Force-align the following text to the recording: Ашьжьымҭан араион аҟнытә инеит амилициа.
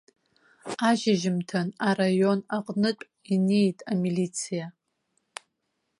Ашьжьымҭан 0.89 1.67
араион 1.87 2.39
аҟнытә 2.57 3.05
инеит 3.33 3.79
амилициа. 3.91 4.67